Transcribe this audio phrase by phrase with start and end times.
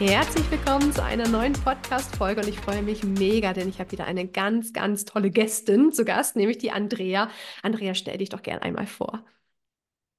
[0.00, 4.06] Herzlich willkommen zu einer neuen Podcast-Folge und ich freue mich mega, denn ich habe wieder
[4.06, 7.28] eine ganz, ganz tolle Gästin zu Gast, nämlich die Andrea.
[7.62, 9.22] Andrea, stell dich doch gerne einmal vor.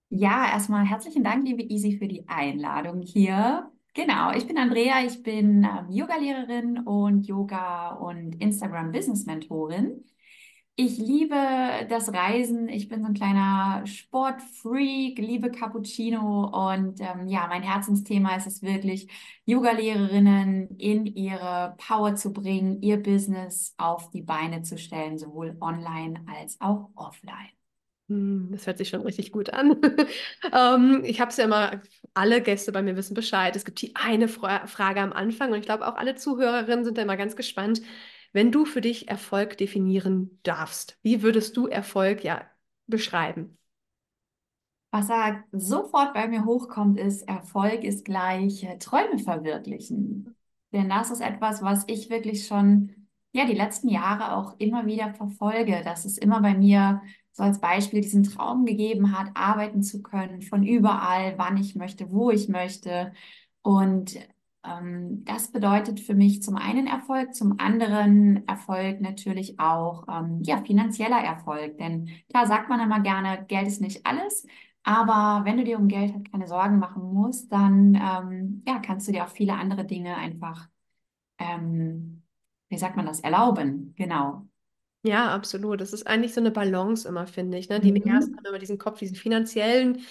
[0.09, 3.71] Ja, erstmal herzlichen Dank, liebe Easy, für die Einladung hier.
[3.95, 10.05] Genau, ich bin Andrea, ich bin ähm, Yoga-Lehrerin und Yoga- und Instagram-Business-Mentorin.
[10.75, 11.35] Ich liebe
[11.89, 12.67] das Reisen.
[12.67, 18.63] Ich bin so ein kleiner Sportfreak, liebe Cappuccino und ähm, ja, mein Herzensthema ist es
[18.63, 19.07] wirklich,
[19.45, 26.25] Yoga-Lehrerinnen in ihre Power zu bringen, ihr Business auf die Beine zu stellen, sowohl online
[26.27, 27.49] als auch offline.
[28.09, 29.77] Hm, das hört sich schon richtig gut an.
[30.53, 31.81] ähm, ich habe es ja immer,
[32.13, 33.55] alle Gäste bei mir wissen Bescheid.
[33.55, 36.97] Es gibt die eine Fra Frage am Anfang und ich glaube auch alle Zuhörerinnen sind
[36.97, 37.81] da immer ganz gespannt.
[38.33, 42.45] Wenn du für dich Erfolg definieren darfst, wie würdest du Erfolg ja
[42.87, 43.57] beschreiben?
[44.91, 50.35] Was da sofort bei mir hochkommt, ist, Erfolg ist gleich äh, Träume verwirklichen.
[50.73, 55.13] Denn das ist etwas, was ich wirklich schon, ja, die letzten Jahre auch immer wieder
[55.13, 57.01] verfolge, dass es immer bei mir
[57.31, 62.11] so als Beispiel diesen Traum gegeben hat, arbeiten zu können von überall, wann ich möchte,
[62.11, 63.13] wo ich möchte.
[63.61, 64.17] Und
[64.63, 70.63] ähm, das bedeutet für mich zum einen Erfolg, zum anderen Erfolg natürlich auch ähm, ja,
[70.63, 71.77] finanzieller Erfolg.
[71.77, 74.45] Denn klar sagt man immer gerne, Geld ist nicht alles.
[74.83, 79.07] Aber wenn du dir um Geld halt keine Sorgen machen musst, dann ähm, ja, kannst
[79.07, 80.67] du dir auch viele andere Dinge einfach,
[81.37, 82.23] ähm,
[82.69, 83.93] wie sagt man das, erlauben.
[83.95, 84.47] Genau.
[85.03, 85.81] Ja, absolut.
[85.81, 87.69] Das ist eigentlich so eine Balance immer, finde ich.
[87.69, 87.79] Ne?
[87.79, 88.03] Die mhm.
[88.03, 90.01] ersten haben immer diesen Kopf, diesen finanziellen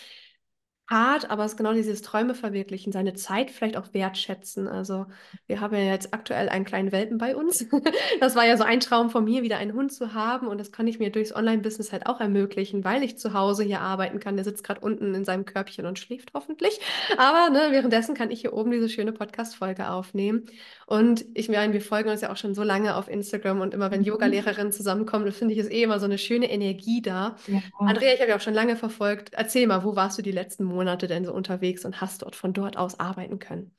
[0.91, 4.67] hart, aber es ist genau dieses Träume verwirklichen, seine Zeit vielleicht auch wertschätzen.
[4.67, 5.06] Also
[5.47, 7.67] wir haben ja jetzt aktuell einen kleinen Welpen bei uns.
[8.21, 10.73] Das war ja so ein Traum von mir, wieder einen Hund zu haben und das
[10.73, 14.37] kann ich mir durchs Online-Business halt auch ermöglichen, weil ich zu Hause hier arbeiten kann.
[14.37, 16.81] Der sitzt gerade unten in seinem Körbchen und schläft hoffentlich.
[17.17, 20.47] Aber ne, währenddessen kann ich hier oben diese schöne Podcast-Folge aufnehmen.
[20.87, 23.91] Und ich meine, wir folgen uns ja auch schon so lange auf Instagram und immer
[23.91, 24.06] wenn mhm.
[24.06, 27.37] Yoga-Lehrerinnen zusammenkommen, finde ich ist eh immer so eine schöne Energie da.
[27.47, 27.62] Ja.
[27.79, 29.31] Andrea, ich habe ja auch schon lange verfolgt.
[29.33, 30.80] Erzähl mal, wo warst du die letzten Monate?
[30.81, 33.71] Monate denn so unterwegs und hast dort von dort aus arbeiten können?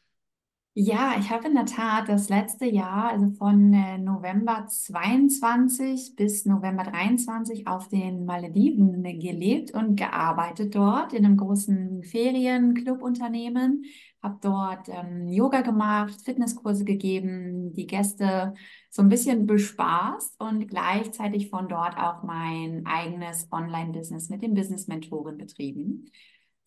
[0.74, 6.46] Ja, ich habe in der Tat das letzte Jahr, also von äh, November 22 bis
[6.46, 13.84] November 23 auf den Malediven gelebt und gearbeitet dort in einem großen Ferienclubunternehmen.
[14.24, 18.54] Habe dort ähm, Yoga gemacht, Fitnesskurse gegeben, die Gäste
[18.90, 25.38] so ein bisschen bespaßt und gleichzeitig von dort auch mein eigenes Online-Business mit dem Business-Mentoren
[25.38, 26.06] betrieben.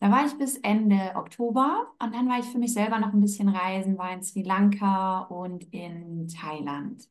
[0.05, 3.21] Da war ich bis Ende Oktober und dann war ich für mich selber noch ein
[3.21, 7.09] bisschen reisen, war in Sri Lanka und in Thailand.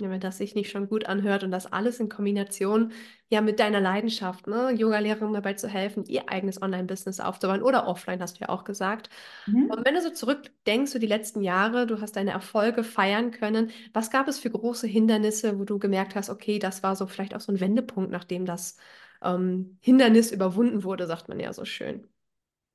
[0.00, 2.92] Ja, wenn das sich nicht schon gut anhört und das alles in Kombination
[3.30, 8.22] ja mit deiner Leidenschaft, ne, Yoga-Lehrerin dabei zu helfen, ihr eigenes Online-Business aufzubauen oder offline,
[8.22, 9.10] hast du ja auch gesagt.
[9.46, 9.72] Mhm.
[9.72, 13.72] Und wenn du so zurückdenkst, so die letzten Jahre, du hast deine Erfolge feiern können,
[13.92, 17.34] was gab es für große Hindernisse, wo du gemerkt hast, okay, das war so vielleicht
[17.34, 18.76] auch so ein Wendepunkt, nachdem das
[19.22, 22.06] ähm, Hindernis überwunden wurde, sagt man ja so schön.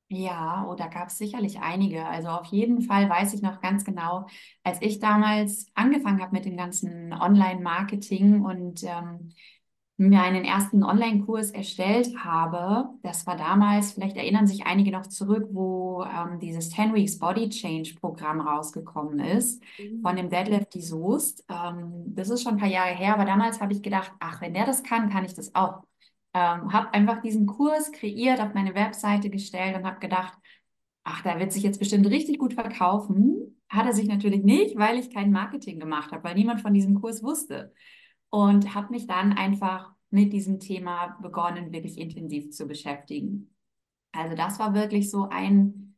[0.08, 2.06] Ja, oh, da gab es sicherlich einige.
[2.06, 4.28] Also auf jeden Fall weiß ich noch ganz genau,
[4.64, 9.32] als ich damals angefangen habe mit dem ganzen Online-Marketing und ähm,
[9.98, 15.48] mir einen ersten Online-Kurs erstellt habe, das war damals, vielleicht erinnern sich einige noch zurück,
[15.52, 20.02] wo ähm, dieses 10 Weeks Body Change Programm rausgekommen ist mhm.
[20.02, 21.46] von dem Deadlift die Soest.
[21.50, 24.54] Ähm, das ist schon ein paar Jahre her, aber damals habe ich gedacht, ach, wenn
[24.54, 25.82] der das kann, kann ich das auch
[26.36, 30.38] ähm, habe einfach diesen Kurs kreiert, auf meine Webseite gestellt und habe gedacht,
[31.06, 33.62] ach, da wird sich jetzt bestimmt richtig gut verkaufen.
[33.70, 37.00] Hat er sich natürlich nicht, weil ich kein Marketing gemacht habe, weil niemand von diesem
[37.00, 37.74] Kurs wusste.
[38.30, 43.56] Und habe mich dann einfach mit diesem Thema begonnen, wirklich intensiv zu beschäftigen.
[44.12, 45.96] Also das war wirklich so ein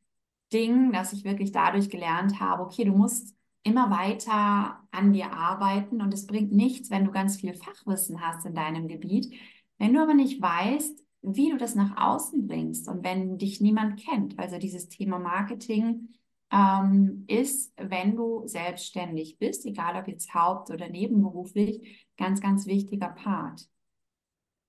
[0.54, 6.00] Ding, dass ich wirklich dadurch gelernt habe, okay, du musst immer weiter an dir arbeiten
[6.00, 9.33] und es bringt nichts, wenn du ganz viel Fachwissen hast in deinem Gebiet,
[9.77, 14.00] wenn du aber nicht weißt, wie du das nach außen bringst und wenn dich niemand
[14.00, 16.09] kennt, also dieses Thema Marketing
[16.51, 23.09] ähm, ist, wenn du selbstständig bist, egal ob jetzt haupt- oder nebenberuflich, ganz, ganz wichtiger
[23.09, 23.68] Part.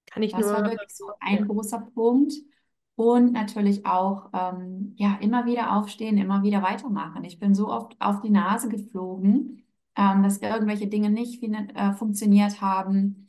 [0.06, 2.32] Kann ich das nur war wirklich so ein großer Punkt.
[2.96, 7.22] Und natürlich auch ähm, ja, immer wieder aufstehen, immer wieder weitermachen.
[7.22, 9.62] Ich bin so oft auf die Nase geflogen,
[9.94, 13.27] ähm, dass irgendwelche Dinge nicht äh, funktioniert haben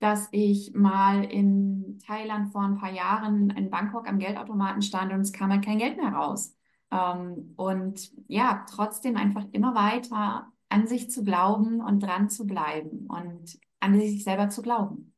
[0.00, 5.20] dass ich mal in Thailand vor ein paar Jahren in Bangkok am Geldautomaten stand und
[5.20, 6.56] es kam halt kein Geld mehr raus.
[6.90, 13.06] Ähm, und ja, trotzdem einfach immer weiter an sich zu glauben und dran zu bleiben
[13.08, 15.14] und an sich selber zu glauben.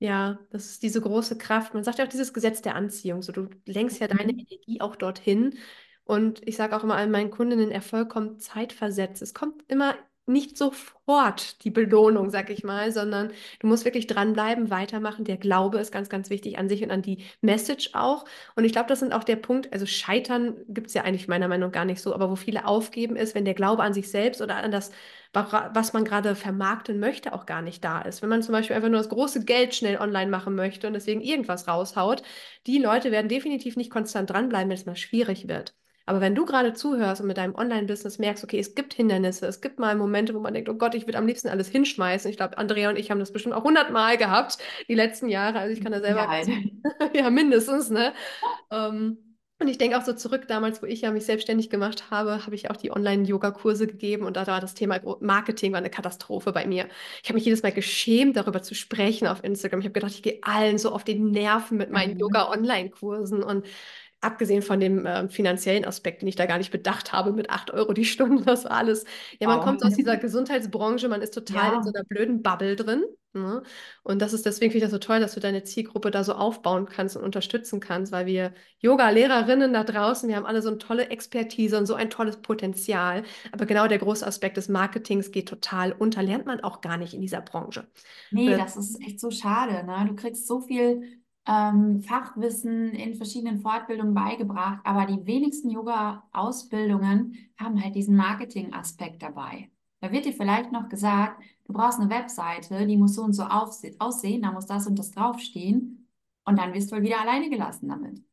[0.00, 1.74] Ja, das ist diese große Kraft.
[1.74, 3.22] Man sagt ja auch dieses Gesetz der Anziehung.
[3.22, 4.38] So, du lenkst ja deine Mhm.
[4.38, 5.58] Energie auch dorthin.
[6.04, 9.22] Und ich sage auch immer allen meinen Kundinnen, Erfolg kommt zeitversetzt.
[9.22, 9.94] Es kommt immer
[10.28, 15.24] nicht sofort die Belohnung, sag ich mal, sondern du musst wirklich dranbleiben, weitermachen.
[15.24, 18.24] Der Glaube ist ganz, ganz wichtig an sich und an die Message auch.
[18.54, 21.48] Und ich glaube, das sind auch der Punkt, also Scheitern gibt es ja eigentlich meiner
[21.48, 24.10] Meinung nach gar nicht so, aber wo viele aufgeben ist, wenn der Glaube an sich
[24.10, 24.90] selbst oder an das
[25.32, 28.22] was man gerade vermarkten möchte, auch gar nicht da ist.
[28.22, 31.20] Wenn man zum Beispiel einfach nur das große Geld schnell online machen möchte und deswegen
[31.20, 32.22] irgendwas raushaut,
[32.66, 35.74] die Leute werden definitiv nicht konstant dranbleiben, wenn es mal schwierig wird.
[36.08, 39.60] Aber wenn du gerade zuhörst und mit deinem Online-Business merkst, okay, es gibt Hindernisse, es
[39.60, 42.30] gibt mal Momente, wo man denkt, oh Gott, ich würde am liebsten alles hinschmeißen.
[42.30, 44.58] Ich glaube, Andrea und ich haben das bestimmt auch hundertmal gehabt,
[44.88, 45.58] die letzten Jahre.
[45.60, 46.42] Also ich kann da selber, Ja,
[47.14, 48.14] ja, mindestens, ne?
[48.70, 49.18] Ähm,
[49.60, 52.54] und ich denke auch so zurück, damals, wo ich ja mich selbstständig gemacht habe, habe
[52.54, 56.64] ich auch die Online-Yoga-Kurse gegeben und da war das Thema Marketing war eine Katastrophe bei
[56.66, 56.88] mir.
[57.22, 59.80] Ich habe mich jedes Mal geschämt, darüber zu sprechen auf Instagram.
[59.80, 62.18] Ich habe gedacht, ich gehe allen so auf die Nerven mit meinen Mhm.
[62.18, 63.66] Yoga-Online-Kursen und
[64.20, 67.70] abgesehen von dem äh, finanziellen Aspekt, den ich da gar nicht bedacht habe, mit 8
[67.72, 69.04] Euro die Stunde, das war alles.
[69.40, 69.60] Ja, man Wow.
[69.60, 73.04] kommt aus dieser Gesundheitsbranche, man ist total in so Ja, einer blöden Bubble drin.
[73.34, 73.62] Ne?
[74.02, 76.32] Und das ist deswegen finde ich das so toll, dass du deine Zielgruppe da so
[76.34, 80.78] aufbauen kannst und unterstützen kannst, weil wir Yoga-Lehrerinnen da draußen, wir haben alle so eine
[80.78, 83.22] tolle Expertise und so ein tolles Potenzial.
[83.52, 87.14] Aber genau der große Aspekt des Marketings geht total unter, lernt man auch gar nicht
[87.14, 87.86] in dieser Branche.
[88.30, 90.04] Nee, das, das ist echt so schade, ne?
[90.06, 97.82] Du kriegst so viel ähm, Fachwissen in verschiedenen Fortbildungen beigebracht, aber die wenigsten Yoga-Ausbildungen haben
[97.82, 99.70] halt diesen Marketing-Aspekt dabei.
[100.00, 103.44] Da wird dir vielleicht noch gesagt, du brauchst eine Webseite, die muss so und so
[103.44, 106.06] aussehen, da muss das und das draufstehen
[106.44, 108.27] und dann wirst du wieder alleine gelassen damit.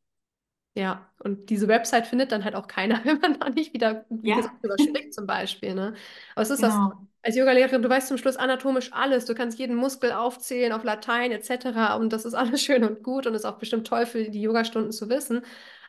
[0.76, 4.42] Ja, und diese Website findet dann halt auch keiner, wenn man da nicht wieder, Ja,
[4.62, 5.74] drüber spricht zum Beispiel.
[5.74, 5.96] Ne?
[6.36, 7.08] Aber es ist das, genau.
[7.24, 9.26] als Yogalehrerin, du weißt zum Schluss anatomisch alles.
[9.26, 11.96] Du kannst jeden Muskel aufzählen auf Latein etc.
[11.98, 14.92] Und das ist alles schön und gut und ist auch bestimmt toll für die Yogastunden
[14.92, 15.42] zu wissen.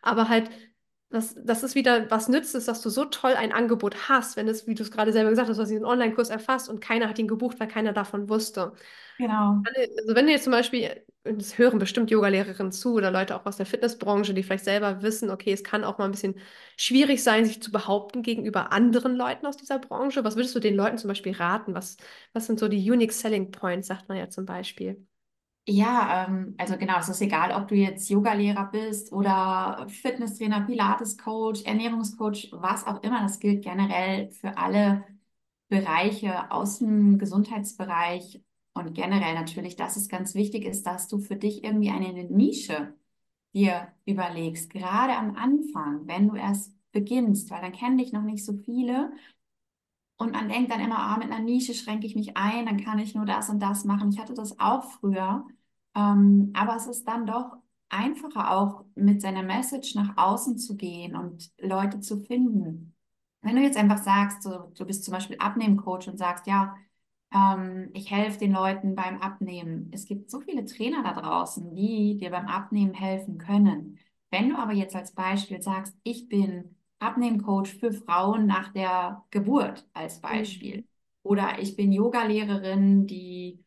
[0.03, 0.51] Aber halt,
[1.17, 4.49] das, das ist wieder, was nützt es, dass du so toll ein Angebot hast, wenn
[4.49, 7.09] es, wie du es gerade selber gesagt hast, du hast diesen Online-Kurs erfasst und keiner
[7.09, 8.75] hat ihn gebucht, weil keiner davon wusste.
[9.17, 9.63] Genau.
[9.99, 13.57] Also wenn du jetzt zum Beispiel, das hören bestimmt Yogalehrerinnen zu oder Leute auch aus
[13.57, 16.39] der Fitnessbranche, die vielleicht selber wissen, okay, es kann auch mal ein bisschen
[16.77, 20.23] schwierig sein, sich zu behaupten gegenüber anderen Leuten aus dieser Branche.
[20.23, 21.75] Was würdest du den Leuten zum Beispiel raten?
[21.75, 21.97] Was,
[22.35, 25.07] was sind so die Unique Selling Points, sagt man ja zum Beispiel?
[25.69, 31.63] Ja, ähm, also genau, es ist egal, ob du jetzt Yogalehrer bist oder Fitnesstrainer, Pilates-Coach,
[31.65, 33.21] Ernährungscoach, was auch immer.
[33.23, 35.05] Das gilt generell für alle
[35.69, 38.41] Bereiche aus dem Gesundheitsbereich
[38.75, 42.95] und generell natürlich, dass es ganz wichtig ist, dass du für dich irgendwie eine Nische
[43.55, 48.45] dir überlegst, gerade am Anfang, wenn du erst beginnst, weil dann kennen dich noch nicht
[48.45, 49.13] so viele
[50.19, 52.99] und man denkt dann immer, ah, mit einer Nische schränke ich mich ein, dann kann
[52.99, 54.11] ich nur das und das machen.
[54.11, 55.47] Ich hatte das auch früher,
[55.97, 57.59] ähm, aber es ist dann doch
[57.91, 62.97] einfacher auch mit seiner Message nach außen zu gehen und Leute zu finden.
[63.43, 66.77] Wenn du jetzt einfach sagst, so, du bist zum Beispiel Abnehmcoach und sagst, ja,
[67.33, 69.91] ähm, ich helfe den Leuten beim Abnehmen.
[69.93, 73.99] Es gibt so viele Trainer da draußen, die dir beim Abnehmen helfen können.
[74.31, 79.87] Wenn du aber jetzt als Beispiel sagst, ich bin Abnehmcoach für Frauen nach der Geburt
[79.93, 80.23] als Mhm.
[80.23, 80.85] Beispiel.
[81.23, 83.65] Oder ich bin Yogalehrerin, die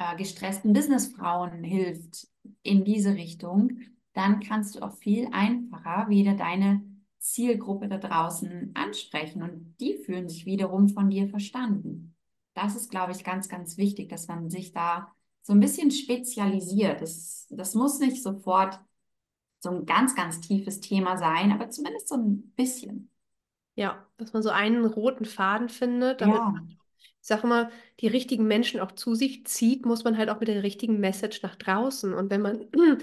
[0.00, 2.26] äh, gestressten Businessfrauen hilft
[2.62, 3.80] in diese Richtung.
[4.14, 6.82] Dann kannst du auch viel einfacher wieder deine
[7.18, 12.16] Zielgruppe da draußen ansprechen und die fühlen sich wiederum von dir verstanden.
[12.54, 17.02] Das ist, glaube ich, ganz, ganz wichtig, dass man sich da so ein bisschen spezialisiert.
[17.02, 18.80] Das, das muss nicht sofort
[19.60, 23.10] so ein ganz, ganz tiefes Thema sein, aber zumindest so ein bisschen.
[23.74, 26.54] Ja, dass man so einen roten Faden findet, damit Ja,
[27.22, 30.48] ich sage immer, die richtigen Menschen auch zu sich zieht, muss man halt auch mit
[30.48, 32.14] der richtigen Message nach draußen.
[32.14, 32.96] Und wenn man ja,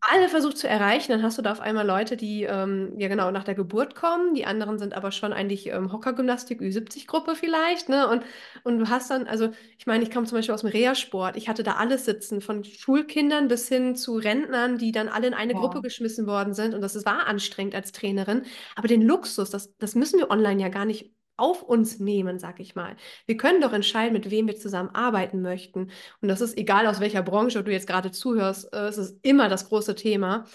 [0.00, 3.30] alle versucht zu erreichen, dann hast du da auf einmal Leute, die ähm, ja genau
[3.30, 4.34] nach der Geburt kommen.
[4.34, 8.08] Die anderen sind aber schon eigentlich ähm, Hockergymnastik, Ü70-Gruppe vielleicht, ne?
[8.08, 8.24] Und,
[8.64, 11.36] und du hast dann, also ich meine, ich komme zum Beispiel aus dem Reha-Sport.
[11.36, 15.34] Ich hatte da alles sitzen, von Schulkindern bis hin zu Rentnern, die dann alle in
[15.34, 15.82] eine Gruppe ja.
[15.82, 16.74] geschmissen worden sind.
[16.74, 18.42] Und das war anstrengend als Trainerin.
[18.74, 22.60] Aber den Luxus, das, das müssen wir online ja gar nicht auf uns nehmen, sag
[22.60, 22.96] ich mal.
[23.26, 25.90] Wir können doch entscheiden, mit wem wir zusammenarbeiten möchten.
[26.20, 29.48] Und das ist egal, aus welcher Branche du jetzt gerade zuhörst, äh, es ist immer
[29.48, 30.46] das große Thema.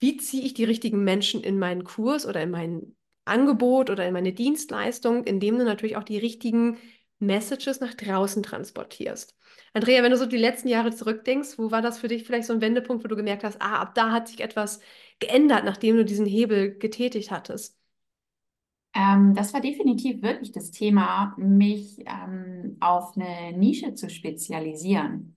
[0.00, 4.12] Wie ziehe ich die richtigen Menschen in meinen Kurs oder in mein Angebot oder in
[4.14, 6.78] meine Dienstleistung, indem du natürlich auch die richtigen
[7.20, 9.36] Messages nach draußen transportierst.
[9.72, 12.52] Andrea, wenn du so die letzten Jahre zurückdenkst, wo war das für dich vielleicht so
[12.52, 14.80] ein Wendepunkt, wo du gemerkt hast, ah, ab da hat sich etwas
[15.18, 17.77] geändert, nachdem du diesen Hebel getätigt hattest?
[18.94, 25.36] Ähm, das war definitiv wirklich das Thema, mich ähm, auf eine Nische zu spezialisieren.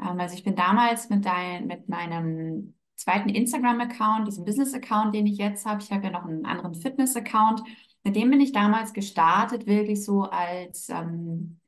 [0.00, 5.38] Ähm, also ich bin damals mit, dein, mit meinem zweiten Instagram-Account, diesem Business-Account, den ich
[5.38, 7.62] jetzt habe, ich habe ja noch einen anderen Fitness-Account,
[8.04, 11.58] mit dem bin ich damals gestartet, wirklich so als ähm,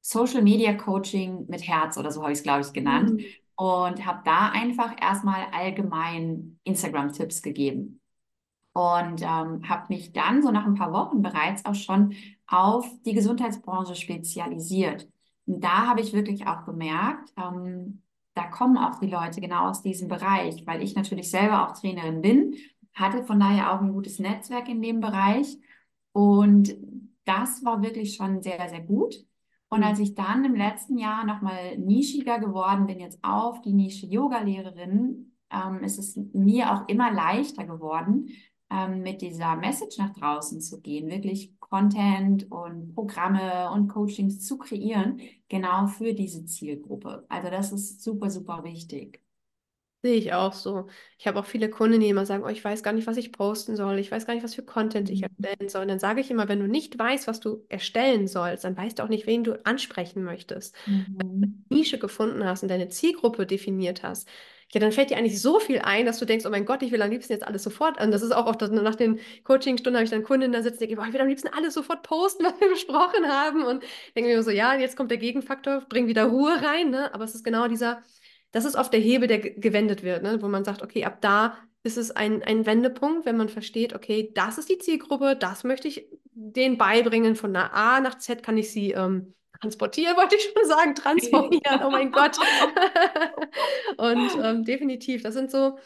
[0.00, 3.12] Social Media Coaching mit Herz oder so habe ich es, glaube ich, genannt.
[3.12, 3.24] Mhm.
[3.56, 8.00] Und habe da einfach erstmal allgemein Instagram-Tipps gegeben.
[8.74, 12.14] Und ähm, habe mich dann so nach ein paar Wochen bereits auch schon
[12.46, 15.08] auf die Gesundheitsbranche spezialisiert.
[15.46, 18.02] Und da habe ich wirklich auch gemerkt, ähm,
[18.34, 22.20] da kommen auch die Leute genau aus diesem Bereich, weil ich natürlich selber auch Trainerin
[22.20, 22.56] bin,
[22.92, 25.56] hatte von daher auch ein gutes Netzwerk in dem Bereich.
[26.12, 26.76] Und
[27.24, 29.24] das war wirklich schon sehr, sehr gut.
[29.68, 34.06] Und als ich dann im letzten Jahr nochmal nischiger geworden bin, jetzt auf die Nische
[34.06, 38.28] Yoga-Lehrerin, ähm, ist es mir auch immer leichter geworden,
[38.74, 44.58] ähm, mit dieser Message nach draußen zu gehen, wirklich Content und Programme und Coachings zu
[44.58, 47.24] kreieren, genau für diese Zielgruppe.
[47.28, 49.23] Also das ist super, super wichtig.
[50.04, 50.86] Sehe ich auch so.
[51.18, 53.32] Ich habe auch viele Kunden, die immer sagen, oh, ich weiß gar nicht, was ich
[53.32, 55.28] posten soll, ich weiß gar nicht, was für Content ich mhm.
[55.38, 55.80] erstellen soll.
[55.80, 58.98] Und dann sage ich immer, wenn du nicht weißt, was du erstellen sollst, dann weißt
[58.98, 60.76] du auch nicht, wen du ansprechen möchtest.
[60.84, 61.06] Mhm.
[61.16, 64.28] Wenn du eine Nische gefunden hast und deine Zielgruppe definiert hast,
[64.74, 66.92] ja, dann fällt dir eigentlich so viel ein, dass du denkst, oh mein Gott, ich
[66.92, 67.98] will am liebsten jetzt alles sofort.
[67.98, 70.88] Und das ist auch oft, nach den Coachingstunden habe ich dann Kunden da sitzen, die
[70.88, 73.64] denken, oh, ich will am liebsten alles sofort posten, was wir besprochen haben.
[73.64, 73.84] Und
[74.14, 76.90] denke mir so, ja, jetzt kommt der Gegenfaktor, bring wieder Ruhe rein.
[76.90, 77.14] Ne?
[77.14, 78.02] Aber es ist genau dieser
[78.54, 80.40] das ist oft der Hebel, der gewendet wird, ne?
[80.40, 84.30] wo man sagt, okay, ab da ist es ein, ein Wendepunkt, wenn man versteht, okay,
[84.32, 87.34] das ist die Zielgruppe, das möchte ich denen beibringen.
[87.34, 91.90] Von A nach Z kann ich sie ähm, transportieren, wollte ich schon sagen, transformieren, oh
[91.90, 92.36] mein Gott.
[93.96, 95.76] und ähm, definitiv, das sind so,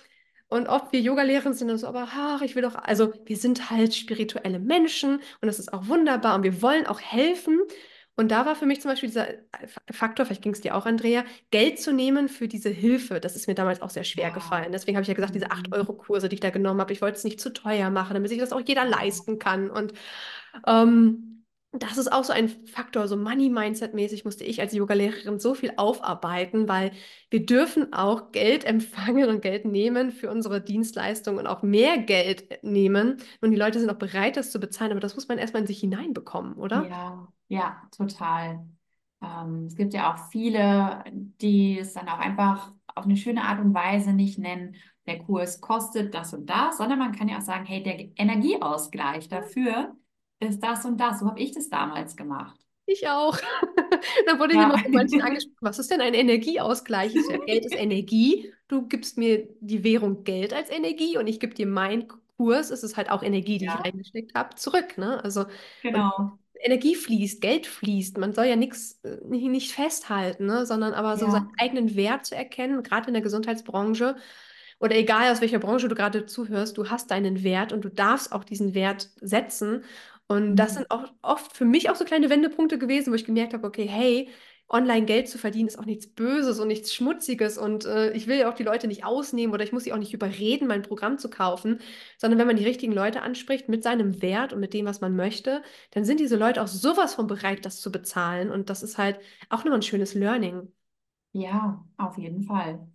[0.49, 3.71] und oft wir Yoga-Lehrer sind dann so, aber ach, ich will doch, also wir sind
[3.71, 7.61] halt spirituelle Menschen und das ist auch wunderbar und wir wollen auch helfen.
[8.19, 9.39] Und da war für mich zum Beispiel dieser äh,
[9.93, 13.21] Faktor, vielleicht ging es dir auch, Andrea, Geld zu nehmen für diese Hilfe.
[13.21, 14.35] Das ist mir damals auch sehr schwer ja.
[14.35, 14.73] gefallen.
[14.73, 16.31] Deswegen habe ich ja gesagt, diese 8-Euro-Kurse, mhm.
[16.31, 18.53] die ich da genommen habe, ich wollte es nicht zu teuer machen, damit sich das
[18.53, 19.71] auch jeder leisten kann.
[19.71, 19.93] Und
[20.67, 25.75] ähm, das ist auch so ein Faktor, so Money-Mindset-mäßig musste ich als Yoga-Lehrerin so viel
[25.77, 26.91] aufarbeiten, weil
[27.31, 32.65] wir dürfen auch Geld empfangen und Geld nehmen für unsere Dienstleistung und auch mehr Geld
[32.65, 33.19] nehmen.
[33.41, 35.69] Und die Leute sind auch bereit, das zu bezahlen, aber das muss man erstmal in
[35.69, 36.85] sich hineinbekommen, oder?
[36.91, 38.67] Ja, ja, total.
[39.23, 43.61] Ähm, es gibt ja auch viele, die es dann auch einfach auf eine schöne Art
[43.61, 44.77] und Weise nicht nennen,
[45.07, 49.29] der Kurs kostet das und das, sondern man kann ja auch sagen, hey, der Energieausgleich
[49.29, 49.97] dafür
[50.41, 51.21] ist das und das.
[51.21, 52.59] So habe ich das damals gemacht.
[52.87, 53.37] Ich auch.
[54.27, 54.65] da wurde ja.
[54.65, 57.15] immer von manchen angesprochen, was ist denn ein Energieausgleich?
[57.15, 58.53] Ist ja, Geld ist Energie.
[58.69, 62.83] Du gibst mir die Währung Geld als Energie und ich gebe dir meinen Kurs, es
[62.83, 63.79] ist halt auch Energie, die ja.
[63.79, 64.97] ich eingesteckt habe, zurück.
[64.97, 65.23] Ne?
[65.25, 65.47] Also
[65.83, 66.39] genau.
[66.61, 68.19] Energie fließt, Geld fließt.
[68.19, 70.67] Man soll ja nichts äh, nicht festhalten, ne?
[70.67, 74.17] sondern aber so seinen eigenen Wert zu erkennen, gerade in der Gesundheitsbranche
[74.81, 78.33] oder egal aus welcher Branche du gerade zuhörst, du hast deinen Wert und du darfst
[78.33, 79.85] auch diesen Wert setzen.
[80.29, 80.75] Und das mhm.
[80.77, 83.87] sind auch oft für mich auch so kleine Wendepunkte gewesen, wo ich gemerkt habe, okay,
[83.89, 84.29] hey,
[84.69, 88.39] online Geld zu verdienen ist auch nichts Böses und nichts Schmutziges und äh, ich will
[88.39, 91.19] ja auch die Leute nicht ausnehmen oder ich muss sie auch nicht überreden, mein Programm
[91.19, 91.81] zu kaufen,
[92.19, 95.17] sondern wenn man die richtigen Leute anspricht mit seinem Wert und mit dem, was man
[95.17, 98.99] möchte, dann sind diese Leute auch sowas von bereit, das zu bezahlen und das ist
[98.99, 100.71] halt auch nochmal ein schönes Learning.
[101.33, 102.87] Ja, auf jeden Fall.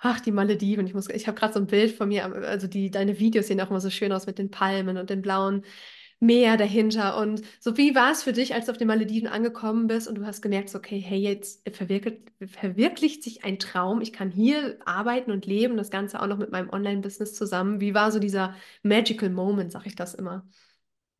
[0.00, 0.86] Ach, die Malediven.
[0.86, 3.70] Ich ich habe gerade so ein Bild von mir, also die, deine Videos sehen auch
[3.70, 5.64] immer so schön aus mit den Palmen und den blauen
[6.20, 7.16] Meer dahinter.
[7.18, 10.16] Und so, wie war es für dich, als du auf den Malediven angekommen bist und
[10.16, 14.00] du hast gemerkt, so, okay, hey, jetzt verwirklicht, verwirklicht sich ein Traum.
[14.00, 17.80] Ich kann hier arbeiten und leben, das Ganze auch noch mit meinem Online-Business zusammen.
[17.80, 20.44] Wie war so dieser Magical Moment, sag ich das immer?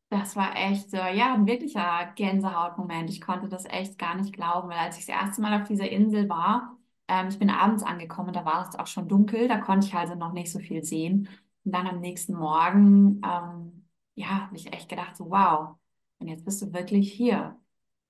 [0.09, 3.09] Das war echt, ja, ein wirklicher Gänsehautmoment.
[3.11, 5.87] Ich konnte das echt gar nicht glauben, weil als ich das erste Mal auf dieser
[5.89, 6.77] Insel war,
[7.07, 10.15] ähm, ich bin abends angekommen, da war es auch schon dunkel, da konnte ich also
[10.15, 11.29] noch nicht so viel sehen.
[11.63, 13.78] Und dann am nächsten Morgen ähm,
[14.19, 15.77] ja, habe ich echt gedacht, so wow,
[16.19, 17.57] und jetzt bist du wirklich hier.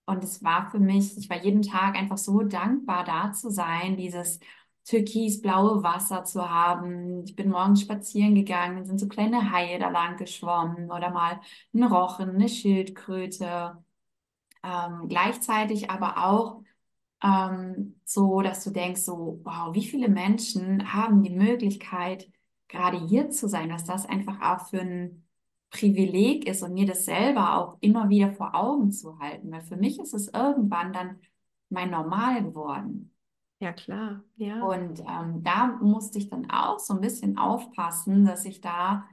[0.05, 3.95] Und es war für mich, ich war jeden Tag einfach so dankbar, da zu sein,
[3.97, 4.39] dieses
[4.85, 7.23] türkisblaue Wasser zu haben.
[7.25, 11.41] Ich bin morgens spazieren gegangen, sind so kleine Haie da lang geschwommen oder mal
[11.73, 13.83] ein Rochen, eine Schildkröte.
[14.63, 16.63] Ähm, gleichzeitig aber auch
[17.23, 22.31] ähm, so, dass du denkst, so, wow, wie viele Menschen haben die Möglichkeit,
[22.67, 25.28] gerade hier zu sein, was das einfach auch für ein
[25.71, 29.77] Privileg ist und mir das selber auch immer wieder vor Augen zu halten, weil für
[29.77, 31.19] mich ist es irgendwann dann
[31.69, 33.13] mein Normal geworden.
[33.59, 34.63] Ja, klar, ja.
[34.63, 39.05] Und ähm, da musste ich dann auch so ein bisschen aufpassen, dass ich da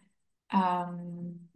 [0.52, 1.48] ähm,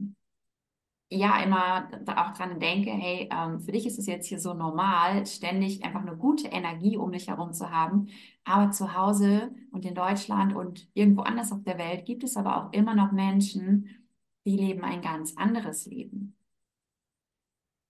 [1.08, 5.24] ja immer auch dran denke, hey, ähm, für dich ist es jetzt hier so normal,
[5.26, 8.08] ständig einfach eine gute Energie um dich herum zu haben.
[8.44, 12.56] Aber zu Hause und in Deutschland und irgendwo anders auf der Welt gibt es aber
[12.56, 13.99] auch immer noch Menschen,
[14.46, 16.36] die leben ein ganz anderes Leben.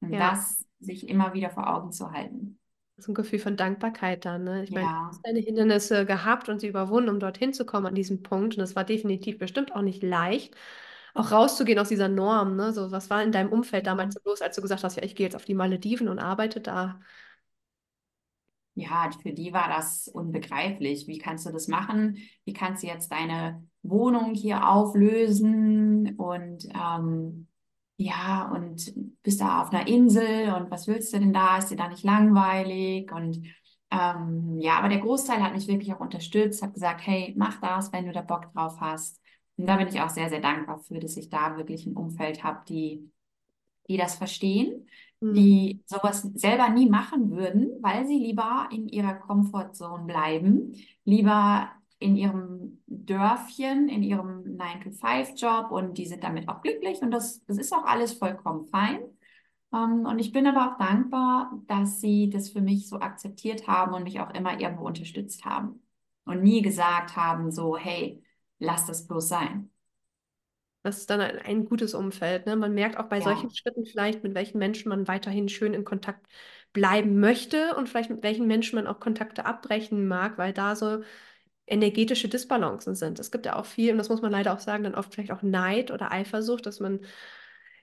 [0.00, 2.58] Und Ja, das sich immer wieder vor Augen zu halten.
[2.98, 4.62] so ein Gefühl von Dankbarkeit dann, ne?
[4.62, 7.86] Ich meine, du Ja, hast deine Hindernisse gehabt und sie überwunden, um dorthin zu kommen
[7.86, 8.56] an diesem Punkt.
[8.56, 10.54] Und es war definitiv bestimmt auch nicht leicht,
[11.14, 12.72] auch rauszugehen aus dieser Norm, ne?
[12.72, 15.14] So, was war in deinem Umfeld damals so los, als du gesagt hast, ja, ich
[15.16, 17.00] gehe jetzt auf die Malediven und arbeite da?
[18.80, 21.06] Ja, für die war das unbegreiflich.
[21.06, 22.18] Wie kannst du das machen?
[22.44, 26.16] Wie kannst du jetzt deine Wohnung hier auflösen?
[26.16, 27.48] Und ähm,
[27.96, 31.58] ja, und bist da auf einer Insel und was willst du denn da?
[31.58, 33.12] Ist dir da nicht langweilig?
[33.12, 33.46] Und
[33.90, 37.92] ähm, ja, aber der Großteil hat mich wirklich auch unterstützt, hat gesagt, hey, mach das,
[37.92, 39.20] wenn du da Bock drauf hast.
[39.56, 42.42] Und da bin ich auch sehr, sehr dankbar für, dass ich da wirklich ein Umfeld
[42.42, 43.10] habe, die,
[43.88, 44.88] die das verstehen.
[45.20, 50.74] Die sowas selber nie machen würden, weil sie lieber in ihrer Comfortzone bleiben,
[51.04, 57.44] lieber in ihrem Dörfchen, in ihrem 9-to-5-Job und die sind damit auch glücklich und das,
[57.44, 59.00] das ist auch alles vollkommen fein.
[59.72, 63.94] Ähm, und ich bin aber auch dankbar, dass sie das für mich so akzeptiert haben
[63.94, 65.82] und mich auch immer irgendwo unterstützt haben
[66.24, 68.22] und nie gesagt haben, so, hey,
[68.58, 69.70] lass das bloß sein.
[70.82, 72.56] Das ist dann ein, ein gutes Umfeld, ne?
[72.56, 75.84] Man merkt auch bei solchen Ja, Schritten vielleicht, mit welchen Menschen man weiterhin schön in
[75.84, 76.26] Kontakt
[76.72, 81.02] bleiben möchte und vielleicht mit welchen Menschen man auch Kontakte abbrechen mag, weil da so
[81.66, 83.18] energetische Disbalancen sind.
[83.20, 85.32] Es gibt ja auch viel, und das muss man leider auch sagen, dann oft vielleicht
[85.32, 87.00] auch Neid oder Eifersucht, dass man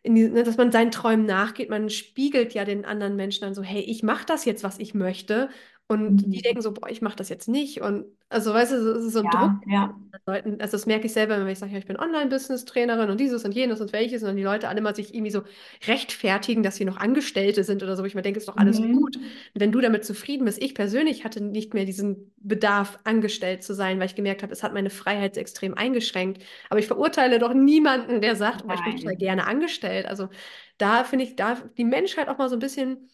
[0.04, 1.70] in die, ne, dass man seinen Träumen nachgeht.
[1.70, 4.94] Man spiegelt ja den anderen Menschen dann so, hey, ich mache das jetzt, was ich
[4.94, 5.50] möchte.
[5.90, 6.42] Und die Mhm.
[6.42, 7.82] denken so, boah, ich mache das jetzt nicht.
[7.82, 9.52] Und also, weißt du, es ist so ein Druck.
[9.62, 9.96] ja, ja.
[10.26, 13.46] Leuten, also das merke ich selber, wenn ich sage, ja, ich bin Online-Business-Trainerin und dieses
[13.46, 15.44] und jenes und welches, und dann die Leute alle mal sich irgendwie so
[15.88, 18.04] rechtfertigen, dass sie noch Angestellte sind oder so.
[18.04, 19.18] wo Ich mir denke, ist doch alles gut.
[19.18, 19.24] Mhm.
[19.54, 23.74] Und wenn du damit zufrieden bist, ich persönlich hatte nicht mehr diesen Bedarf, angestellt zu
[23.74, 26.42] sein, weil ich gemerkt habe, es hat meine Freiheit extrem eingeschränkt.
[26.70, 30.06] Aber ich verurteile doch niemanden, der sagt, oh, ich bin total gerne angestellt.
[30.06, 30.30] Also
[30.78, 33.10] da finde ich, darf die Menschheit auch mal so ein bisschen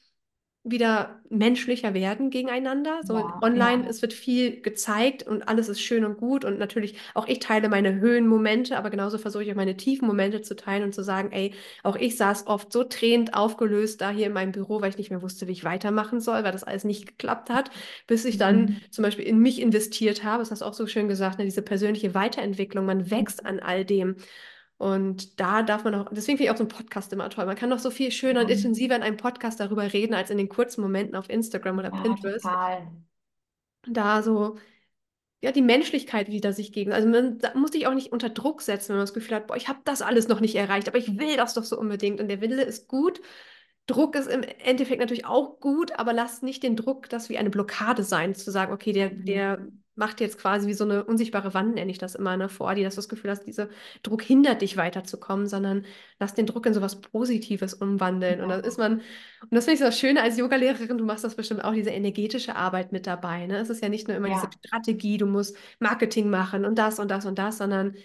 [0.66, 3.02] wieder menschlicher werden gegeneinander.
[3.06, 3.90] So Ja, online, ja.
[3.90, 7.68] es wird viel gezeigt und alles ist schön und gut und natürlich auch ich teile
[7.68, 11.32] meine Höhenmomente, aber genauso versuche ich auch meine tiefen Momente zu teilen und zu sagen,
[11.34, 14.98] ey, auch ich saß oft so tränend aufgelöst da hier in meinem Büro, weil ich
[14.98, 17.70] nicht mehr wusste, wie ich weitermachen soll, weil das alles nicht geklappt hat,
[18.08, 18.82] bis ich dann Mhm.
[18.90, 20.40] zum Beispiel in mich investiert habe.
[20.42, 23.86] Das hast du auch so schön gesagt, ne, diese persönliche Weiterentwicklung, man wächst an all
[23.86, 24.16] dem.
[24.78, 27.46] Und da darf man auch, deswegen finde ich auch so einen Podcast immer toll.
[27.46, 30.30] Man kann noch so viel schöner und Ja, intensiver in einem Podcast darüber reden, als
[30.30, 32.44] in den kurzen Momenten auf Instagram oder ja, Pinterest.
[32.44, 32.88] total.
[33.86, 34.58] Da so,
[35.42, 36.94] ja, die Menschlichkeit wieder sich gegen.
[36.94, 39.58] Also man muss sich auch nicht unter Druck setzen, wenn man das Gefühl hat, boah,
[39.58, 42.22] ich habe das alles noch nicht erreicht, aber ich will das doch so unbedingt.
[42.22, 43.22] Und der Wille ist gut.
[43.88, 47.50] Druck ist im Endeffekt natürlich auch gut, aber lasst nicht den Druck, das wie eine
[47.50, 49.83] Blockade sein, zu sagen, okay, der, der Mhm.
[49.96, 52.84] Macht jetzt quasi wie so eine unsichtbare Wand, nenne ich das immer, ne, vor dir,
[52.86, 53.70] dass du das Gefühl hast, dieser
[54.04, 55.86] Druck hindert dich weiterzukommen, sondern
[56.20, 58.42] lass den Druck in sowas Positives umwandeln.
[58.42, 59.02] Und dann ist Ja, man,
[59.42, 61.92] und das finde ich so das Schöne als Yogalehrerin, du machst das bestimmt auch, diese
[61.92, 63.58] energetische Arbeit mit dabei, ne?
[63.60, 64.58] Es ist ja nicht nur immer diese ja.
[64.66, 67.96] Strategie, du musst Marketing machen und das und das und das, sondern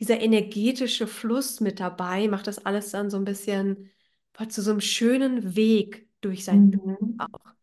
[0.00, 3.90] dieser energetische Fluss mit dabei macht das alles dann so ein bisschen
[4.32, 7.18] boah, zu so einem schönen Weg durch sein Buch Mhm.
[7.18, 7.54] auch.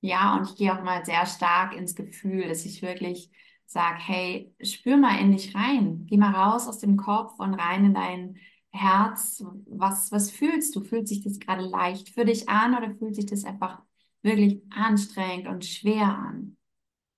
[0.00, 3.30] Ja, und ich gehe auch mal sehr stark ins Gefühl, dass ich wirklich
[3.66, 6.06] sage, hey, spür mal in dich rein.
[6.06, 8.36] Geh mal raus aus dem Kopf und rein in dein
[8.70, 9.44] Herz.
[9.66, 10.82] Was, was fühlst du?
[10.82, 13.82] Fühlt sich das gerade leicht für dich an oder fühlt sich das einfach
[14.22, 16.56] wirklich anstrengend und schwer an?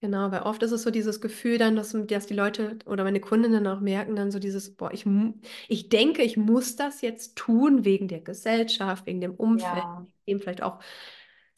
[0.02, 3.20] Genau, weil oft ist es so dieses Gefühl dann, dass, dass die Leute oder meine
[3.20, 5.04] Kundinnen auch merken dann so dieses, boah, ich,
[5.68, 10.06] ich denke, ich muss das jetzt tun wegen der Gesellschaft, wegen dem Umfeld, Ja.
[10.24, 10.80] eben vielleicht auch,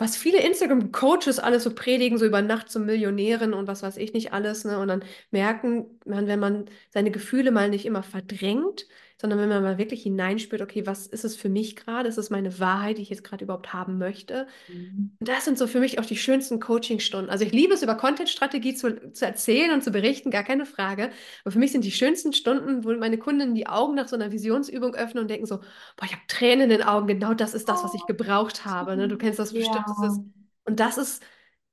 [0.02, 4.12] was viele Instagram-Coaches alles so predigen, so über Nacht zum Millionären und was weiß ich
[4.12, 4.78] nicht alles, ne?
[4.78, 8.86] Und dann merken man, wenn man seine Gefühle mal nicht immer verdrängt,
[9.22, 12.10] sondern wenn man mal wirklich hineinspürt, okay, was ist es für mich gerade?
[12.10, 14.48] Ist es meine Wahrheit, die ich jetzt gerade überhaupt haben möchte?
[14.68, 15.18] Mhm.
[15.20, 17.30] Das sind so für mich auch die schönsten Coachingstunden.
[17.30, 21.12] Also ich liebe es, über Content-Strategie zu, zu erzählen und zu berichten, gar keine Frage.
[21.44, 24.32] Aber für mich sind die schönsten Stunden, wo meine Kunden die Augen nach so einer
[24.32, 27.68] Visionsübung öffnen und denken so, boah, ich habe Tränen in den Augen, genau das ist
[27.68, 28.96] das, was ich Oh, gebraucht habe.
[28.96, 29.06] Ne?
[29.08, 29.88] Du kennst das bestimmt.
[29.88, 30.24] Das ist, ja,
[30.64, 31.22] und das ist,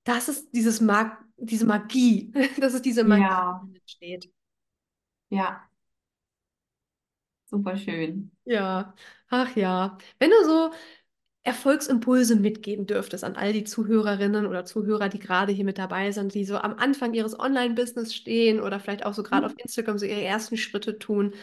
[0.04, 2.32] das ist dieses Mag diese Magie.
[2.60, 4.30] Das ist diese Magie, ja, die entsteht.
[5.30, 5.69] ja.
[7.50, 8.32] Super schön.
[8.46, 8.96] Ja,
[9.30, 9.98] ach ja.
[10.18, 10.72] Wenn du so
[11.44, 16.34] Erfolgsimpulse mitgeben dürftest an all die Zuhörerinnen oder Zuhörer, die gerade hier mit dabei sind,
[16.36, 20.06] die so am Anfang ihres Online-Business stehen oder vielleicht auch so gerade auf Instagram so
[20.06, 21.34] ihre ersten Schritte tun,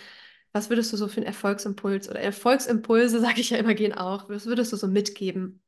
[0.53, 4.29] was würdest du so für einen Erfolgsimpuls oder Erfolgsimpulse, sage ich ja immer, gehen auch,
[4.29, 5.63] was würdest du so mitgeben?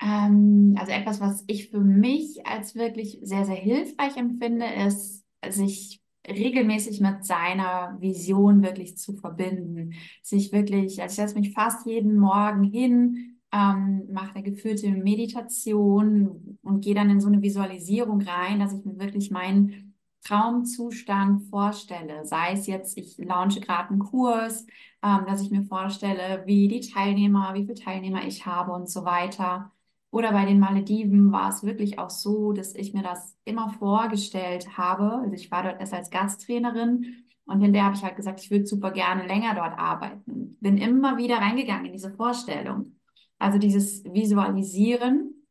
[0.00, 6.00] Ähm, also etwas, was ich für mich als wirklich sehr, sehr hilfreich empfinde, ist, sich
[6.26, 9.94] regelmäßig mit seiner Vision wirklich zu verbinden.
[10.22, 16.58] Sich wirklich, also ich setze mich fast jeden Morgen hin, ähm, mache eine geführte Meditation
[16.62, 22.24] und gehe dann in so eine Visualisierung rein, dass ich mir wirklich meinen Traumzustand vorstelle.
[22.26, 24.66] Sei es jetzt, ich launche gerade einen Kurs,
[25.02, 29.04] ähm, dass ich mir vorstelle, wie die Teilnehmer, wie viele Teilnehmer ich habe und so
[29.04, 29.72] weiter.
[30.10, 34.78] Oder bei den Malediven war es wirklich auch so, dass ich mir das immer vorgestellt
[34.78, 35.18] habe.
[35.18, 38.66] Also ich war dort erst als Gasttrainerin und hinterher habe ich halt gesagt, ich würde
[38.66, 40.56] super gerne länger dort arbeiten.
[40.60, 42.98] Bin immer wieder reingegangen in diese Vorstellung.
[43.38, 45.46] Also dieses Visualisieren,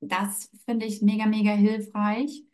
[0.00, 2.44] das finde ich mega, mega hilfreich.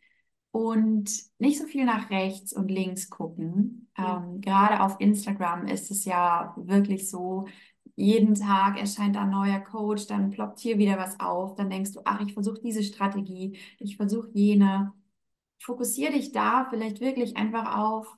[0.51, 3.91] Und nicht so viel nach rechts und links gucken.
[3.99, 7.47] Ähm, gerade auf Instagram ist es ja wirklich so,
[7.97, 12.01] jeden Tag erscheint ein neuer Coach, dann ploppt hier wieder was auf, dann denkst du,
[12.05, 14.93] ach, ich versuche diese Strategie, ich versuche jene.
[15.59, 18.15] Fokussiere dich da vielleicht wirklich einfach auf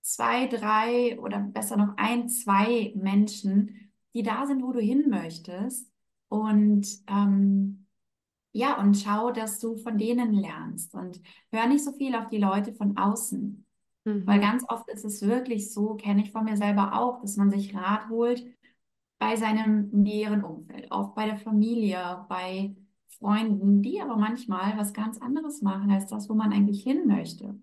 [0.00, 5.90] zwei, drei oder besser noch ein, zwei Menschen, die da sind, wo du hin möchtest.
[6.28, 7.86] Und ähm,
[8.52, 12.38] ja, und schau, dass du von denen lernst und hör nicht so viel auf die
[12.38, 13.66] Leute von außen.
[14.04, 14.26] Mhm.
[14.26, 17.50] Weil ganz oft ist es wirklich so, kenne ich von mir selber auch, dass man
[17.50, 18.46] sich Rat holt
[19.18, 22.74] bei seinem näheren Umfeld, auch bei der Familie, bei
[23.08, 27.58] Freunden, die aber manchmal was ganz anderes machen als das, wo man eigentlich hin möchte.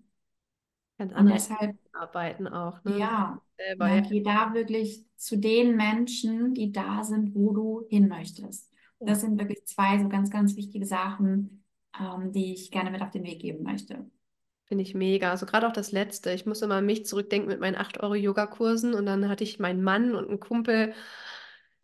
[0.98, 2.82] Ganz und deshalb arbeiten auch.
[2.84, 2.98] Ne?
[2.98, 4.00] Ja, selber, ja.
[4.00, 8.72] geh da wirklich zu den Menschen, die da sind, wo du hin möchtest.
[9.00, 9.06] Ja.
[9.06, 11.64] Das sind wirklich zwei so ganz, ganz wichtige Sachen,
[12.00, 14.06] ähm, die ich gerne mit auf den Weg geben möchte.
[14.66, 15.30] Finde ich mega.
[15.30, 16.32] Also gerade auch das Letzte.
[16.32, 19.58] Ich muss immer an mich zurückdenken mit meinen 8 Euro Yogakursen und dann hatte ich
[19.58, 20.94] meinen Mann und einen Kumpel,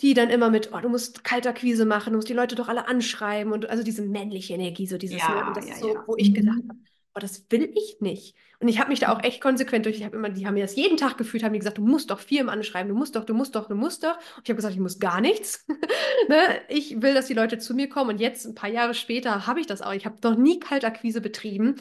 [0.00, 2.88] die dann immer mit, oh, du musst Kaltakquise machen, du musst die Leute doch alle
[2.88, 6.04] anschreiben und also diese männliche Energie, so dieses, ja, und das ja, ist so, ja.
[6.06, 6.68] wo ich gedacht mhm.
[6.68, 6.78] habe,
[7.14, 8.34] oh, das will ich nicht.
[8.60, 10.62] Und ich habe mich da auch echt konsequent durch, ich habe immer, die haben mir
[10.62, 13.24] das jeden Tag gefühlt, haben mir gesagt, du musst doch Firmen anschreiben, du musst doch,
[13.24, 14.16] du musst doch, du musst doch.
[14.16, 15.66] Und ich habe gesagt, ich muss gar nichts.
[16.28, 16.36] ne?
[16.68, 18.10] Ich will, dass die Leute zu mir kommen.
[18.10, 19.94] Und jetzt, ein paar Jahre später, habe ich das auch.
[19.94, 21.76] Ich habe noch nie Kaltakquise betrieben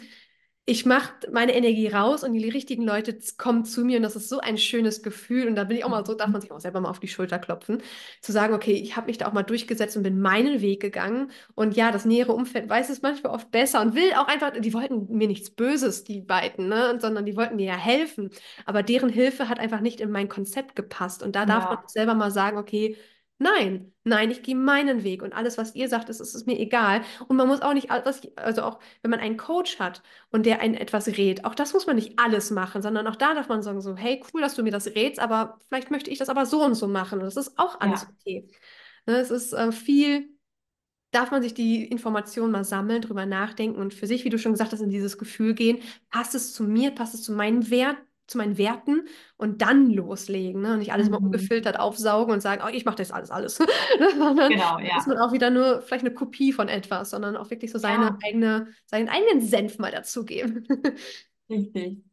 [0.69, 4.29] ich mache meine Energie raus und die richtigen Leute kommen zu mir und das ist
[4.29, 6.59] so ein schönes Gefühl und da bin ich auch mal so, darf man sich auch
[6.59, 7.81] selber mal auf die Schulter klopfen,
[8.21, 11.31] zu sagen, okay, ich habe mich da auch mal durchgesetzt und bin meinen Weg gegangen
[11.55, 14.73] und ja, das nähere Umfeld weiß es manchmal oft besser und will auch einfach, die
[14.75, 18.29] wollten mir nichts Böses, die beiden, ne, sondern die wollten mir ja helfen,
[18.67, 21.73] aber deren Hilfe hat einfach nicht in mein Konzept gepasst und da darf ja.
[21.73, 22.95] man selber mal sagen, okay,
[23.41, 26.59] Nein, nein, ich gehe meinen Weg und alles, was ihr sagt, ist, ist, ist mir
[26.59, 27.03] egal.
[27.29, 30.59] Und man muss auch nicht alles, also auch wenn man einen Coach hat und der
[30.59, 33.63] einen etwas rät, auch das muss man nicht alles machen, sondern auch da darf man
[33.63, 36.45] sagen so, hey, cool, dass du mir das rätst, aber vielleicht möchte ich das aber
[36.45, 38.09] so und so machen und das ist auch alles ja.
[38.19, 38.49] okay.
[39.05, 40.29] Ne, es ist äh, viel,
[41.11, 44.51] darf man sich die Informationen mal sammeln, drüber nachdenken und für sich, wie du schon
[44.51, 48.01] gesagt hast, in dieses Gefühl gehen, passt es zu mir, passt es zu meinen Werten,
[48.29, 50.61] zu meinen Werten und dann loslegen.
[50.61, 50.73] Ne?
[50.73, 51.13] Und nicht alles mhm.
[51.13, 53.55] mal ungefiltert aufsaugen und sagen, oh, ich mache das alles, alles.
[54.17, 54.97] sondern genau, ja.
[54.97, 58.05] ist man auch wieder nur vielleicht eine Kopie von etwas, sondern auch wirklich so seine
[58.05, 58.17] ja.
[58.25, 60.67] eigene, seinen eigenen Senf mal dazugeben.
[61.49, 62.03] Richtig.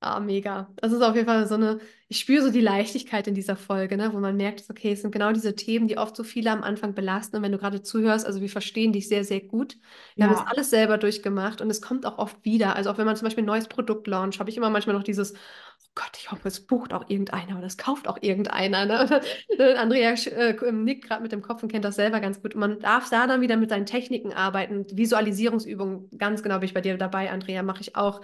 [0.00, 0.72] Ah, mega.
[0.76, 3.96] Das ist auf jeden Fall so eine, ich spüre so die Leichtigkeit in dieser Folge,
[3.96, 6.62] ne, wo man merkt, okay, es sind genau diese Themen, die oft so viele am
[6.62, 7.36] Anfang belasten.
[7.36, 9.76] Und wenn du gerade zuhörst, also wir verstehen dich sehr, sehr gut.
[10.14, 10.30] Wir ja.
[10.30, 12.76] haben das alles selber durchgemacht und es kommt auch oft wieder.
[12.76, 15.02] Also auch wenn man zum Beispiel ein neues Produkt launcht, habe ich immer manchmal noch
[15.02, 18.86] dieses, oh Gott, ich hoffe, es bucht auch irgendeiner oder es kauft auch irgendeiner.
[18.86, 19.20] Ne?
[19.78, 22.54] Andrea äh, nickt gerade mit dem Kopf und kennt das selber ganz gut.
[22.54, 24.86] Und man darf da dann wieder mit seinen Techniken arbeiten.
[24.92, 28.20] Visualisierungsübungen, ganz genau bin ich bei dir dabei, Andrea, mache ich auch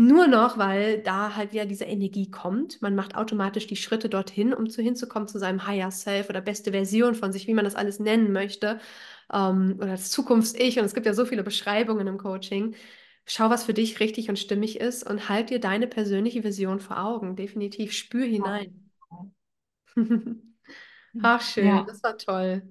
[0.00, 2.80] nur noch, weil da halt wieder diese Energie kommt.
[2.80, 6.70] Man macht automatisch die Schritte dorthin, um zu hinzukommen zu seinem Higher Self oder beste
[6.70, 8.78] Version von sich, wie man das alles nennen möchte.
[9.32, 10.78] Ähm, oder das Zukunfts-Ich.
[10.78, 12.76] Und es gibt ja so viele Beschreibungen im Coaching.
[13.26, 17.02] Schau, was für dich richtig und stimmig ist und halt dir deine persönliche Vision vor
[17.04, 17.34] Augen.
[17.34, 18.92] Definitiv spür hinein.
[21.22, 21.82] Ach, schön, ja.
[21.82, 22.62] das war toll.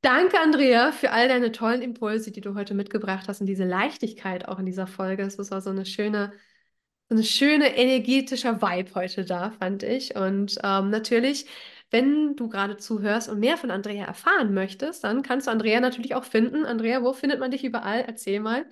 [0.00, 4.48] Danke, Andrea, für all deine tollen Impulse, die du heute mitgebracht hast und diese Leichtigkeit
[4.48, 5.24] auch in dieser Folge.
[5.24, 6.32] Es war so eine schöne
[7.10, 10.14] so eine schöne energetischer Vibe heute da, fand ich.
[10.14, 11.46] Und ähm, natürlich,
[11.90, 16.14] wenn du gerade zuhörst und mehr von Andrea erfahren möchtest, dann kannst du Andrea natürlich
[16.14, 16.64] auch finden.
[16.64, 18.02] Andrea, wo findet man dich überall?
[18.02, 18.64] Erzähl mal.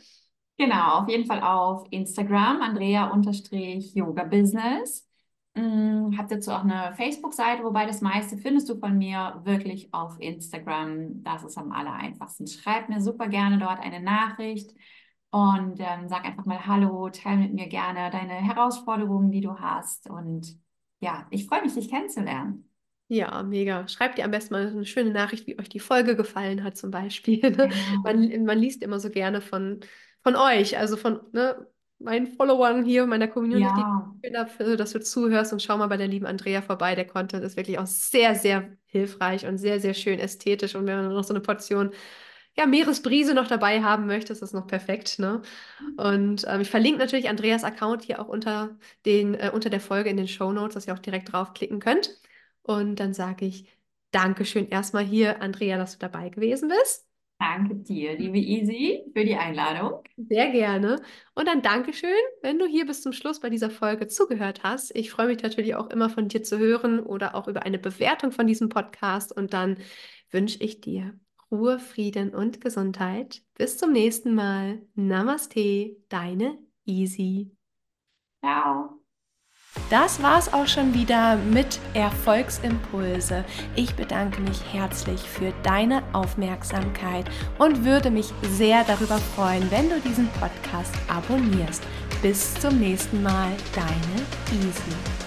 [0.56, 5.08] Genau, auf jeden Fall auf Instagram, Andrea-Yoga-Business.
[5.54, 10.14] Mm, habe dazu auch eine Facebook-Seite, wobei das meiste findest du von mir wirklich auf
[10.20, 11.24] Instagram.
[11.24, 12.46] Das ist am aller einfachsten.
[12.46, 14.70] Schreib mir super gerne dort eine Nachricht
[15.30, 20.08] und ähm, sag einfach mal Hallo, teile mit mir gerne deine Herausforderungen, die du hast.
[20.08, 20.58] Und
[21.00, 22.68] ja, ich freue mich, dich kennenzulernen.
[23.08, 23.88] Ja, mega.
[23.88, 26.90] Schreibt ihr am besten mal eine schöne Nachricht, wie euch die Folge gefallen hat, zum
[26.90, 27.40] Beispiel.
[27.40, 27.68] Ne?
[27.68, 28.02] Genau.
[28.02, 29.80] Man, man liest immer so gerne von,
[30.22, 31.66] von euch, also von ne,
[31.98, 33.80] meinen Followern hier, meiner Community.
[33.80, 34.14] Ja.
[34.32, 36.94] Dafür, dass du zuhörst und schau mal bei der lieben Andrea vorbei.
[36.94, 40.74] Der Content ist wirklich auch sehr, sehr hilfreich und sehr, sehr schön ästhetisch.
[40.74, 41.92] Und wenn man noch so eine Portion
[42.58, 45.20] ja, Meeresbrise noch dabei haben möchte, ist das noch perfekt.
[45.20, 45.42] Ne?
[45.96, 50.10] Und ähm, ich verlinke natürlich Andreas Account hier auch unter, den, äh, unter der Folge
[50.10, 52.20] in den Show Notes, dass ihr auch direkt draufklicken könnt.
[52.62, 53.68] Und dann sage ich
[54.10, 57.06] Dankeschön erstmal hier, Andrea, dass du dabei gewesen bist.
[57.38, 60.02] Danke dir, liebe Easy, für die Einladung.
[60.16, 61.00] Sehr gerne.
[61.36, 62.10] Und dann Dankeschön,
[62.42, 64.96] wenn du hier bis zum Schluss bei dieser Folge zugehört hast.
[64.96, 68.32] Ich freue mich natürlich auch immer von dir zu hören oder auch über eine Bewertung
[68.32, 69.30] von diesem Podcast.
[69.30, 69.76] Und dann
[70.32, 71.14] wünsche ich dir
[71.50, 73.42] Ruhe, Frieden und Gesundheit.
[73.56, 74.82] Bis zum nächsten Mal.
[74.94, 77.50] Namaste, deine Easy.
[78.40, 78.98] Ciao.
[79.90, 83.44] Das war's auch schon wieder mit Erfolgsimpulse.
[83.74, 87.26] Ich bedanke mich herzlich für deine Aufmerksamkeit
[87.58, 91.82] und würde mich sehr darüber freuen, wenn du diesen Podcast abonnierst.
[92.20, 95.17] Bis zum nächsten Mal, deine Easy.